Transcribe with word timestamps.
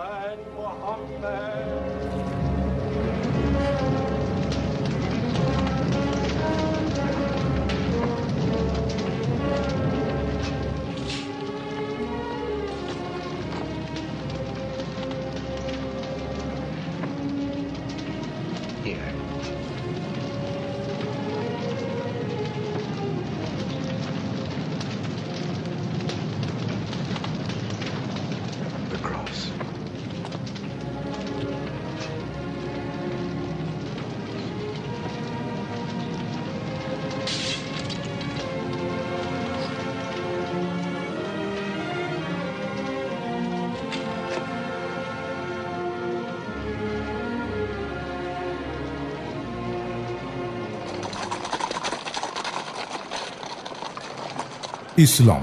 and 0.00 0.40
Muhammad. 0.56 1.89
Islam 55.00 55.40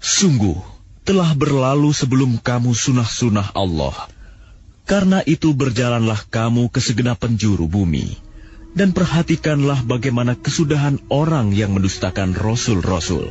Sungguh, 0.00 0.56
telah 1.04 1.32
berlalu 1.36 1.92
sebelum 1.96 2.40
kamu 2.40 2.72
sunah-sunah 2.76 3.52
Allah 3.56 4.17
karena 4.88 5.20
itu 5.28 5.52
berjalanlah 5.52 6.32
kamu 6.32 6.72
ke 6.72 6.80
segenap 6.80 7.20
penjuru 7.20 7.68
bumi. 7.68 8.16
Dan 8.72 8.96
perhatikanlah 8.96 9.84
bagaimana 9.84 10.32
kesudahan 10.32 10.96
orang 11.12 11.52
yang 11.52 11.76
mendustakan 11.76 12.32
Rasul-Rasul. 12.32 13.28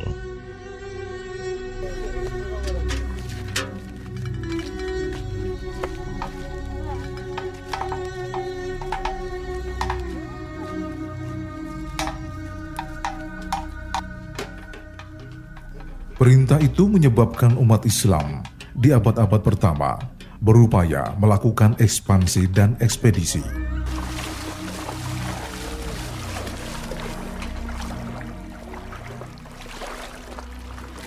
Perintah 16.14 16.62
itu 16.62 16.86
menyebabkan 16.86 17.58
umat 17.58 17.82
Islam 17.82 18.46
di 18.78 18.94
abad-abad 18.94 19.42
pertama 19.42 20.17
berupaya 20.38 21.14
melakukan 21.18 21.74
ekspansi 21.78 22.50
dan 22.54 22.78
ekspedisi. 22.78 23.42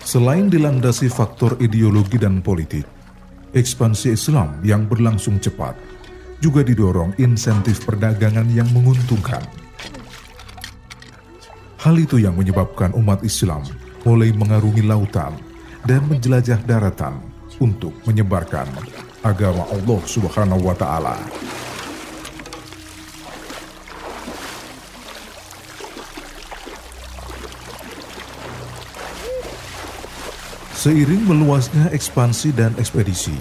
Selain 0.04 0.52
dilandasi 0.52 1.08
faktor 1.08 1.56
ideologi 1.64 2.20
dan 2.20 2.44
politik, 2.44 2.84
ekspansi 3.56 4.12
Islam 4.12 4.60
yang 4.60 4.84
berlangsung 4.84 5.40
cepat 5.40 5.72
juga 6.44 6.68
didorong 6.68 7.16
insentif 7.16 7.88
perdagangan 7.88 8.50
yang 8.52 8.68
menguntungkan. 8.76 9.40
Hal 11.80 11.96
itu 11.96 12.20
yang 12.20 12.36
menyebabkan 12.36 12.92
umat 12.92 13.24
Islam 13.24 13.64
mulai 14.04 14.36
mengarungi 14.36 14.84
lautan 14.84 15.38
dan 15.88 16.04
menjelajah 16.12 16.60
daratan 16.68 17.24
untuk 17.62 17.96
menyebarkan 18.04 18.68
agama 19.22 19.70
Allah 19.70 20.02
Subhanahu 20.06 20.66
wa 20.66 20.74
taala. 20.74 21.18
Seiring 30.82 31.30
meluasnya 31.30 31.94
ekspansi 31.94 32.58
dan 32.58 32.74
ekspedisi, 32.82 33.38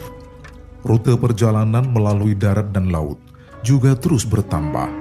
rute 0.84 1.16
perjalanan 1.16 1.88
melalui 1.88 2.36
darat 2.36 2.68
dan 2.68 2.92
laut 2.92 3.16
juga 3.64 3.96
terus 3.96 4.28
bertambah. 4.28 4.92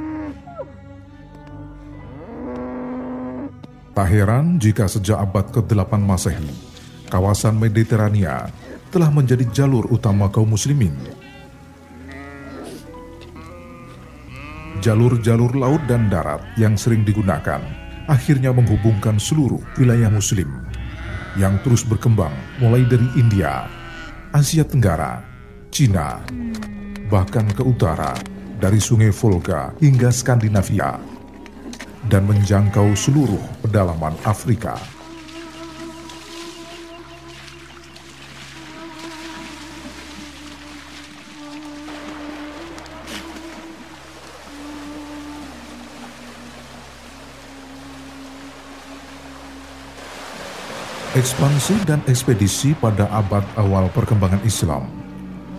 Tak 3.91 4.07
heran 4.07 4.55
jika 4.55 4.87
sejak 4.87 5.19
abad 5.19 5.51
ke-8 5.51 5.99
Masehi, 5.99 6.68
kawasan 7.09 7.57
Mediterania 7.57 8.47
telah 8.93 9.09
menjadi 9.09 9.43
jalur 9.49 9.89
utama 9.89 10.29
kaum 10.29 10.53
muslimin. 10.53 10.93
Jalur-jalur 14.79 15.57
laut 15.59 15.83
dan 15.91 16.07
darat 16.07 16.39
yang 16.55 16.79
sering 16.79 17.03
digunakan 17.03 17.59
akhirnya 18.07 18.55
menghubungkan 18.55 19.19
seluruh 19.19 19.59
wilayah 19.75 20.07
muslim 20.07 20.47
yang 21.37 21.59
terus 21.61 21.85
berkembang 21.85 22.31
mulai 22.57 22.87
dari 22.87 23.05
India, 23.19 23.67
Asia 24.33 24.65
Tenggara, 24.65 25.21
Cina, 25.69 26.23
bahkan 27.11 27.45
ke 27.51 27.61
utara 27.61 28.15
dari 28.57 28.81
sungai 28.81 29.13
Volga 29.13 29.75
hingga 29.77 30.09
Skandinavia 30.09 30.97
dan 32.07 32.25
menjangkau 32.25 32.95
seluruh 32.97 33.41
pedalaman 33.61 34.15
Afrika. 34.25 34.98
Ekspansi 51.19 51.83
dan 51.83 51.99
ekspedisi 52.07 52.71
pada 52.79 53.03
abad 53.11 53.43
awal 53.59 53.91
perkembangan 53.91 54.39
Islam 54.47 54.87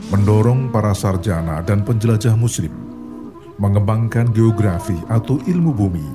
mendorong 0.08 0.72
para 0.72 0.96
sarjana 0.96 1.60
dan 1.60 1.84
penjelajah 1.84 2.32
muslim 2.32 2.72
mengembangkan 3.60 4.32
geografi 4.32 4.96
atau 5.12 5.36
ilmu 5.44 5.76
bumi. 5.76 6.08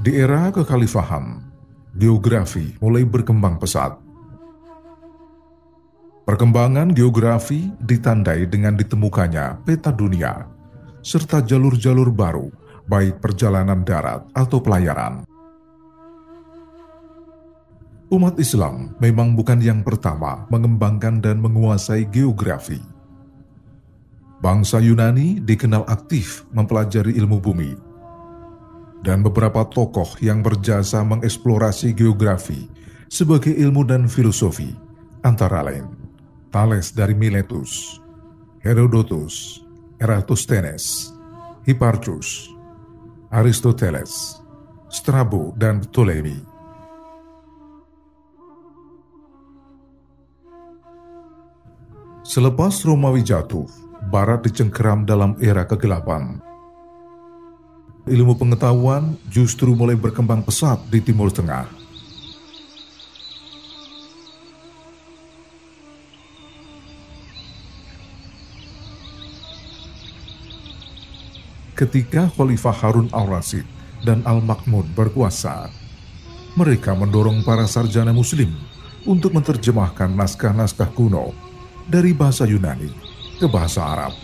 Di 0.00 0.16
era 0.16 0.48
kekhalifahan, 0.56 1.36
geografi 1.92 2.80
mulai 2.80 3.04
berkembang 3.04 3.60
pesat. 3.60 3.92
Perkembangan 6.24 6.96
geografi 6.96 7.68
ditandai 7.76 8.48
dengan 8.48 8.72
ditemukannya 8.72 9.68
peta 9.68 9.92
dunia 9.92 10.53
serta 11.04 11.44
jalur-jalur 11.44 12.08
baru, 12.08 12.48
baik 12.88 13.20
perjalanan 13.20 13.84
darat 13.84 14.24
atau 14.32 14.64
pelayaran. 14.64 15.28
Umat 18.08 18.40
Islam 18.40 18.96
memang 18.96 19.36
bukan 19.36 19.60
yang 19.60 19.84
pertama 19.84 20.48
mengembangkan 20.48 21.20
dan 21.20 21.44
menguasai 21.44 22.08
geografi. 22.08 22.80
Bangsa 24.40 24.80
Yunani 24.80 25.40
dikenal 25.40 25.88
aktif 25.88 26.44
mempelajari 26.52 27.16
ilmu 27.16 27.40
bumi, 27.40 27.72
dan 29.00 29.24
beberapa 29.24 29.64
tokoh 29.68 30.20
yang 30.20 30.44
berjasa 30.44 31.00
mengeksplorasi 31.00 31.96
geografi 31.96 32.68
sebagai 33.08 33.52
ilmu 33.56 33.88
dan 33.88 34.04
filosofi, 34.04 34.72
antara 35.24 35.64
lain 35.64 35.88
Thales 36.52 36.92
dari 36.92 37.16
Miletus, 37.16 37.98
Herodotus, 38.60 39.63
Eratosthenes, 40.04 41.16
Hipparchus, 41.64 42.52
Aristoteles, 43.32 44.36
Strabo, 44.92 45.56
dan 45.56 45.80
Ptolemy. 45.80 46.44
Selepas 52.20 52.84
Romawi 52.84 53.24
jatuh, 53.24 53.64
Barat 54.12 54.44
dicengkeram 54.44 55.08
dalam 55.08 55.40
era 55.40 55.64
kegelapan. 55.64 56.36
Ilmu 58.04 58.36
pengetahuan 58.36 59.16
justru 59.32 59.72
mulai 59.72 59.96
berkembang 59.96 60.44
pesat 60.44 60.84
di 60.92 61.00
Timur 61.00 61.32
Tengah. 61.32 61.83
Ketika 71.74 72.30
Khalifah 72.30 72.70
Harun 72.70 73.10
al-Rasyid 73.10 73.66
dan 74.06 74.22
Al-Makmun 74.22 74.94
berkuasa, 74.94 75.66
mereka 76.54 76.94
mendorong 76.94 77.42
para 77.42 77.66
sarjana 77.66 78.14
muslim 78.14 78.54
untuk 79.02 79.34
menerjemahkan 79.34 80.06
naskah-naskah 80.06 80.94
kuno 80.94 81.34
dari 81.90 82.14
bahasa 82.14 82.46
Yunani 82.46 82.94
ke 83.42 83.50
bahasa 83.50 83.82
Arab. 83.82 84.14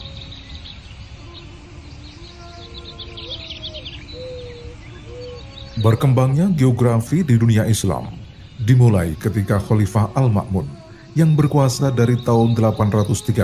Berkembangnya 5.83 6.55
geografi 6.55 7.27
di 7.27 7.35
dunia 7.35 7.67
Islam 7.67 8.15
dimulai 8.63 9.19
ketika 9.19 9.59
Khalifah 9.59 10.15
Al-Ma'mun 10.15 10.71
yang 11.19 11.35
berkuasa 11.35 11.91
dari 11.91 12.15
tahun 12.15 12.55
813 12.55 13.43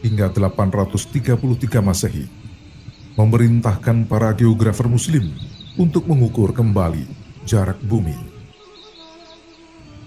hingga 0.00 0.32
833 0.32 1.84
Masehi 1.84 2.47
memerintahkan 3.18 4.06
para 4.06 4.30
geografer 4.30 4.86
muslim 4.86 5.34
untuk 5.74 6.06
mengukur 6.06 6.54
kembali 6.54 7.02
jarak 7.42 7.82
bumi. 7.82 8.14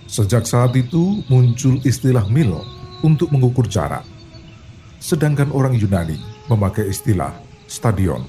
Sejak 0.08 0.48
saat 0.48 0.72
itu 0.80 1.20
muncul 1.28 1.84
istilah 1.84 2.24
mil 2.32 2.64
untuk 3.04 3.28
mengukur 3.36 3.68
jarak, 3.68 4.08
sedangkan 5.04 5.52
orang 5.52 5.76
Yunani 5.76 6.16
memakai 6.48 6.88
istilah 6.88 7.36
stadion. 7.68 8.24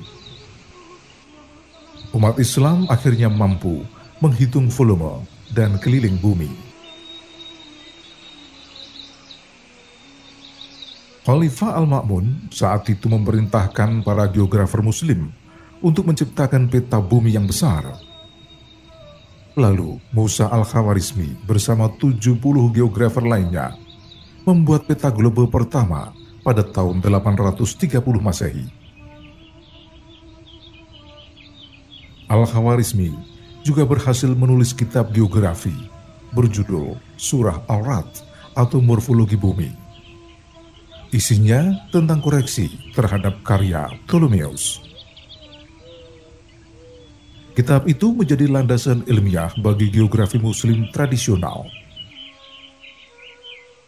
Umat 2.11 2.43
Islam 2.43 2.91
akhirnya 2.91 3.31
mampu 3.31 3.87
menghitung 4.19 4.67
volume 4.67 5.23
dan 5.55 5.79
keliling 5.79 6.19
bumi. 6.19 6.62
Khalifah 11.23 11.79
Al-Ma'mun 11.79 12.51
saat 12.51 12.83
itu 12.91 13.07
memerintahkan 13.07 14.03
para 14.03 14.27
geografer 14.27 14.83
muslim 14.83 15.31
untuk 15.79 16.11
menciptakan 16.11 16.67
peta 16.67 16.99
bumi 16.99 17.39
yang 17.39 17.47
besar. 17.47 17.95
Lalu 19.55 20.03
Musa 20.11 20.51
Al-Khawarizmi 20.51 21.47
bersama 21.47 21.87
70 21.95 22.43
geografer 22.75 23.23
lainnya 23.23 23.79
membuat 24.43 24.91
peta 24.91 25.15
global 25.15 25.47
pertama 25.47 26.11
pada 26.43 26.67
tahun 26.67 26.99
830 26.99 28.03
Masehi. 28.19 28.67
Al-Khawarizmi 32.27 33.15
juga 33.63 33.87
berhasil 33.87 34.35
menulis 34.35 34.75
kitab 34.75 35.15
geografi 35.15 35.87
berjudul 36.35 36.99
Surah 37.15 37.63
Al-Rad 37.71 38.11
atau 38.59 38.83
Morfologi 38.83 39.39
Bumi 39.39 39.82
Isinya 41.13 41.77
tentang 41.93 42.25
koreksi 42.25 42.73
terhadap 42.97 43.45
karya 43.45 43.85
Ptolemeus. 44.09 44.81
Kitab 47.53 47.85
itu 47.85 48.17
menjadi 48.17 48.49
landasan 48.49 49.05
ilmiah 49.05 49.53
bagi 49.61 49.93
geografi 49.93 50.41
muslim 50.41 50.89
tradisional. 50.89 51.69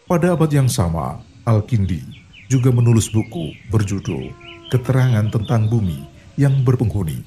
Pada 0.04 0.36
abad 0.36 0.52
yang 0.52 0.68
sama, 0.68 1.24
Al-Kindi 1.48 2.04
juga 2.52 2.68
menulis 2.68 3.08
buku 3.08 3.56
berjudul 3.72 4.28
Keterangan 4.68 5.24
tentang 5.32 5.64
Bumi 5.64 6.04
yang 6.36 6.60
Berpenghuni. 6.60 7.24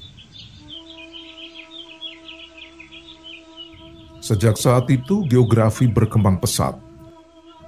Sejak 4.22 4.54
saat 4.62 4.86
itu 4.94 5.26
geografi 5.26 5.90
berkembang 5.90 6.38
pesat 6.38 6.78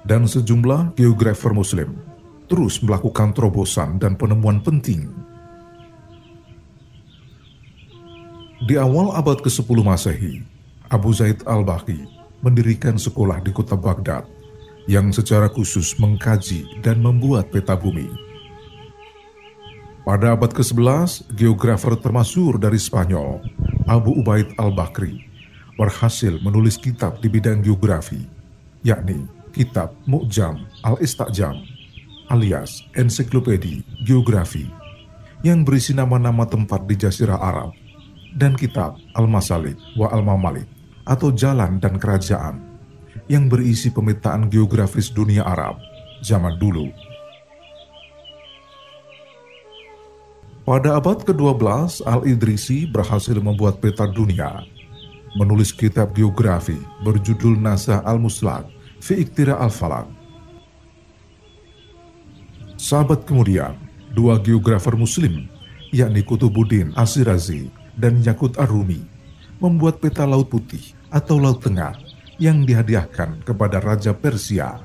dan 0.07 0.23
sejumlah 0.31 0.95
geografer 0.95 1.51
muslim 1.51 2.10
terus 2.51 2.83
melakukan 2.83 3.31
terobosan 3.31 3.95
dan 3.95 4.19
penemuan 4.19 4.59
penting. 4.59 5.07
Di 8.67 8.75
awal 8.75 9.15
abad 9.15 9.39
ke-10 9.39 9.79
Masehi, 9.79 10.43
Abu 10.91 11.15
Zaid 11.15 11.47
al-Baqi 11.47 12.03
mendirikan 12.43 12.99
sekolah 12.99 13.39
di 13.39 13.55
kota 13.55 13.79
Baghdad 13.79 14.27
yang 14.85 15.15
secara 15.15 15.47
khusus 15.47 15.95
mengkaji 15.95 16.83
dan 16.83 16.99
membuat 16.99 17.47
peta 17.47 17.79
bumi. 17.79 18.11
Pada 20.03 20.35
abad 20.35 20.51
ke-11, 20.51 21.31
geografer 21.31 21.95
termasuk 21.95 22.59
dari 22.59 22.77
Spanyol, 22.77 23.39
Abu 23.87 24.11
Ubaid 24.19 24.59
al-Bakri, 24.59 25.23
berhasil 25.79 26.35
menulis 26.43 26.75
kitab 26.75 27.21
di 27.23 27.31
bidang 27.31 27.63
geografi, 27.63 28.27
yakni 28.83 29.23
Kitab 29.53 29.93
Mu'jam 30.09 30.63
al-Istajam 30.81 31.80
alias 32.31 32.87
ensiklopedi 32.95 33.83
geografi 34.07 34.63
yang 35.43 35.67
berisi 35.67 35.91
nama-nama 35.91 36.47
tempat 36.47 36.87
di 36.87 36.95
Jazirah 36.95 37.35
Arab 37.35 37.75
dan 38.39 38.55
kitab 38.55 38.95
Al-Masalik 39.19 39.75
wa 39.99 40.07
Al-Mamalik 40.07 40.63
atau 41.03 41.35
Jalan 41.35 41.83
dan 41.83 41.99
Kerajaan 41.99 42.63
yang 43.27 43.51
berisi 43.51 43.91
pemetaan 43.91 44.47
geografis 44.47 45.11
dunia 45.11 45.43
Arab 45.43 45.75
zaman 46.23 46.55
dulu. 46.55 46.87
Pada 50.63 50.95
abad 50.95 51.19
ke-12, 51.27 52.05
Al-Idrisi 52.07 52.87
berhasil 52.87 53.35
membuat 53.43 53.83
peta 53.83 54.07
dunia, 54.07 54.63
menulis 55.35 55.75
kitab 55.75 56.15
geografi 56.15 56.79
berjudul 57.03 57.59
Nasa 57.59 57.99
Al-Muslak 58.07 58.69
fi 59.03 59.19
Iktira 59.19 59.59
Al-Falak 59.59 60.20
Sahabat 62.81 63.29
kemudian, 63.29 63.77
dua 64.17 64.41
geografer 64.41 64.97
muslim, 64.97 65.45
yakni 65.93 66.25
Kutubuddin 66.25 66.89
Asirazi 66.97 67.69
dan 67.93 68.25
Yakut 68.25 68.57
Arumi, 68.57 69.05
membuat 69.61 70.01
peta 70.01 70.25
Laut 70.25 70.49
Putih 70.49 70.97
atau 71.13 71.37
Laut 71.37 71.61
Tengah 71.61 71.93
yang 72.41 72.65
dihadiahkan 72.65 73.45
kepada 73.45 73.77
Raja 73.77 74.17
Persia. 74.17 74.81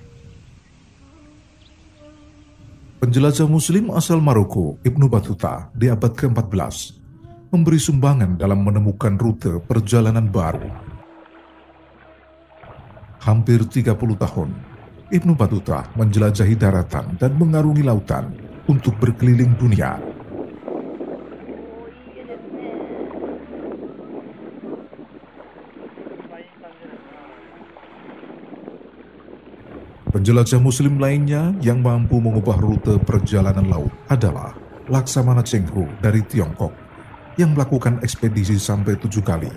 Penjelajah 3.01 3.49
muslim 3.49 3.89
asal 3.97 4.21
Maroko, 4.21 4.77
Ibnu 4.85 5.09
Battuta, 5.09 5.73
di 5.73 5.89
abad 5.89 6.13
ke-14, 6.13 7.01
memberi 7.49 7.81
sumbangan 7.81 8.37
dalam 8.37 8.61
menemukan 8.61 9.17
rute 9.17 9.57
perjalanan 9.65 10.29
baru. 10.29 10.69
Hampir 13.25 13.65
30 13.65 13.97
tahun 13.97 14.76
Ibnu 15.07 15.39
Battuta 15.39 15.87
menjelajahi 15.95 16.59
daratan 16.59 17.15
dan 17.15 17.39
mengarungi 17.39 17.87
lautan 17.87 18.35
untuk 18.67 18.99
berkeliling 18.99 19.55
dunia. 19.55 20.03
Penjelajah 30.11 30.59
muslim 30.59 30.99
lainnya 30.99 31.55
yang 31.63 31.87
mampu 31.87 32.19
mengubah 32.19 32.59
rute 32.59 32.99
perjalanan 33.07 33.71
laut 33.71 33.95
adalah 34.11 34.59
Laksamana 34.91 35.47
Cheng 35.47 35.71
Ho 35.71 35.87
dari 36.03 36.19
Tiongkok 36.27 36.75
yang 37.39 37.55
melakukan 37.55 38.03
ekspedisi 38.03 38.59
sampai 38.59 38.99
tujuh 38.99 39.23
kali, 39.23 39.55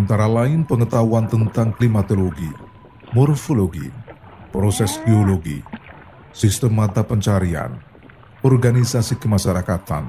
antara 0.00 0.24
lain 0.24 0.64
pengetahuan 0.64 1.28
tentang 1.28 1.76
klimatologi, 1.76 2.48
morfologi, 3.12 3.92
proses 4.48 4.96
geologi, 5.04 5.60
sistem 6.32 6.80
mata 6.80 7.04
pencarian, 7.04 7.76
organisasi 8.40 9.20
kemasyarakatan, 9.20 10.08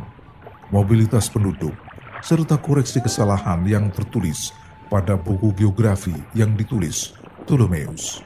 mobilitas 0.72 1.28
penduduk, 1.28 1.76
serta 2.24 2.56
koreksi 2.56 3.04
kesalahan 3.04 3.68
yang 3.68 3.92
tertulis 3.92 4.56
pada 4.92 5.16
buku 5.16 5.56
geografi 5.56 6.12
yang 6.36 6.52
ditulis 6.60 7.16
Ptolemeus. 7.48 8.20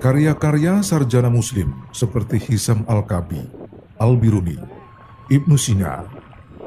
Karya-karya 0.00 0.82
sarjana 0.82 1.30
muslim 1.30 1.70
seperti 1.94 2.40
Hisam 2.40 2.82
Al-Kabi, 2.90 3.38
Al-Biruni, 4.02 4.58
Ibnu 5.30 5.54
Sina, 5.54 6.02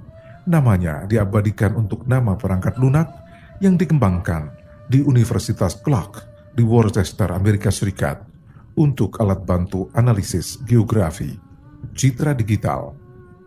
namanya 0.49 1.05
diabadikan 1.05 1.77
untuk 1.77 2.09
nama 2.09 2.41
perangkat 2.41 2.81
lunak 2.81 3.13
yang 3.61 3.77
dikembangkan 3.77 4.49
di 4.89 5.05
Universitas 5.05 5.77
Clark 5.77 6.25
di 6.57 6.65
Worcester, 6.65 7.29
Amerika 7.37 7.69
Serikat 7.69 8.36
untuk 8.77 9.17
alat 9.19 9.43
bantu 9.43 9.89
analisis 9.97 10.61
geografi, 10.69 11.33
citra 11.97 12.37
digital, 12.37 12.93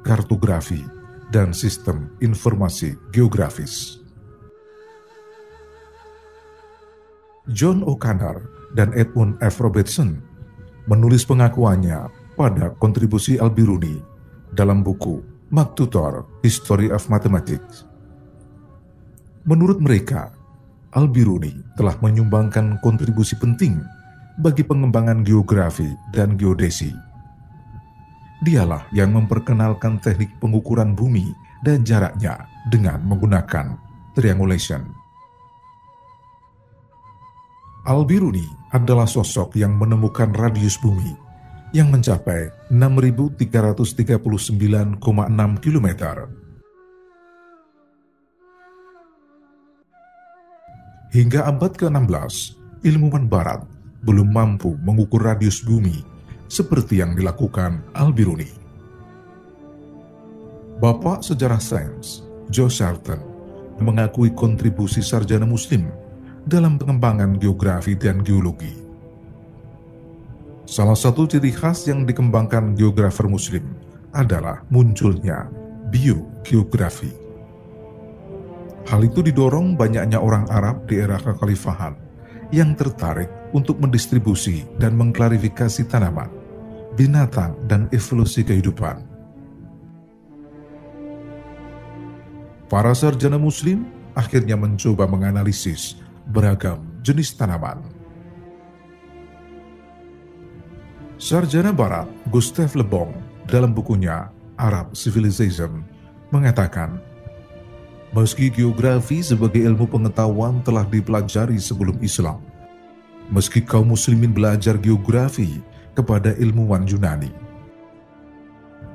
kartografi, 0.02 0.82
dan 1.30 1.54
sistem 1.54 2.10
informasi 2.20 2.98
geografis. 3.14 4.02
John 7.50 7.82
O'Connor 7.82 8.46
dan 8.78 8.94
Edmund 8.94 9.42
F. 9.42 9.58
Robertson 9.62 10.22
menulis 10.86 11.26
pengakuannya 11.26 12.10
pada 12.38 12.74
kontribusi 12.78 13.42
Al-Biruni 13.42 13.98
dalam 14.54 14.86
buku 14.86 15.22
Maktutor 15.50 16.30
History 16.46 16.94
of 16.94 17.10
Mathematics. 17.10 17.86
Menurut 19.50 19.82
mereka, 19.82 20.30
Al-Biruni 20.94 21.58
telah 21.74 21.98
menyumbangkan 22.02 22.78
kontribusi 22.86 23.34
penting 23.38 23.82
bagi 24.40 24.64
pengembangan 24.64 25.28
geografi 25.28 25.92
dan 26.16 26.40
geodesi. 26.40 26.96
Dialah 28.40 28.88
yang 28.96 29.12
memperkenalkan 29.12 30.00
teknik 30.00 30.32
pengukuran 30.40 30.96
bumi 30.96 31.36
dan 31.60 31.84
jaraknya 31.84 32.48
dengan 32.72 33.04
menggunakan 33.04 33.76
triangulation. 34.16 34.96
Al-Biruni 37.84 38.48
adalah 38.72 39.12
sosok 39.12 39.60
yang 39.60 39.76
menemukan 39.76 40.32
radius 40.32 40.80
bumi 40.80 41.20
yang 41.76 41.92
mencapai 41.92 42.48
6.339,6 42.72 45.04
km. 45.60 45.88
Hingga 51.10 51.50
abad 51.50 51.74
ke-16, 51.74 52.54
ilmuwan 52.86 53.26
barat 53.26 53.66
belum 54.04 54.32
mampu 54.32 54.80
mengukur 54.80 55.24
radius 55.24 55.60
bumi 55.64 56.04
seperti 56.50 57.00
yang 57.04 57.14
dilakukan 57.14 57.84
Al-Biruni. 57.94 58.50
Bapak 60.80 61.22
sejarah 61.22 61.60
sains, 61.60 62.24
Joe 62.48 62.72
Shelton, 62.72 63.20
mengakui 63.84 64.32
kontribusi 64.32 65.04
sarjana 65.04 65.44
muslim 65.44 65.92
dalam 66.48 66.80
pengembangan 66.80 67.36
geografi 67.38 67.94
dan 68.00 68.24
geologi. 68.24 68.74
Salah 70.64 70.96
satu 70.96 71.28
ciri 71.28 71.52
khas 71.52 71.86
yang 71.90 72.08
dikembangkan 72.08 72.78
geografer 72.80 73.28
muslim 73.28 73.66
adalah 74.16 74.64
munculnya 74.72 75.52
biogeografi. 75.92 77.12
Hal 78.90 79.06
itu 79.06 79.22
didorong 79.22 79.78
banyaknya 79.78 80.18
orang 80.18 80.50
Arab 80.50 80.90
di 80.90 80.98
era 80.98 81.22
kekhalifahan 81.22 82.09
yang 82.50 82.74
tertarik 82.74 83.30
untuk 83.54 83.78
mendistribusi 83.78 84.66
dan 84.82 84.98
mengklarifikasi 84.98 85.86
tanaman, 85.90 86.30
binatang, 86.98 87.54
dan 87.70 87.86
evolusi 87.94 88.42
kehidupan. 88.42 89.06
Para 92.70 92.94
sarjana 92.94 93.42
muslim 93.42 93.90
akhirnya 94.14 94.54
mencoba 94.54 95.10
menganalisis 95.10 95.98
beragam 96.30 96.86
jenis 97.02 97.34
tanaman. 97.34 97.82
Sarjana 101.20 101.74
Barat 101.74 102.08
Gustave 102.30 102.78
Le 102.78 102.86
Bon 102.86 103.10
dalam 103.50 103.74
bukunya 103.74 104.30
Arab 104.56 104.94
Civilization 104.94 105.82
mengatakan, 106.30 107.02
meski 108.10 108.50
geografi 108.50 109.22
sebagai 109.22 109.62
ilmu 109.62 109.86
pengetahuan 109.86 110.66
telah 110.66 110.82
dipelajari 110.86 111.62
sebelum 111.62 111.98
Islam, 112.02 112.42
meski 113.30 113.62
kaum 113.62 113.94
muslimin 113.94 114.34
belajar 114.34 114.82
geografi 114.82 115.62
kepada 115.94 116.34
ilmuwan 116.42 116.90
Yunani, 116.90 117.30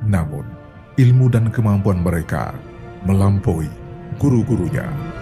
namun 0.02 0.42
ilmu 0.98 1.30
dan 1.30 1.46
kemampuan 1.54 2.02
mereka 2.02 2.54
melampaui 3.06 3.70
guru-gurunya. 4.18 5.13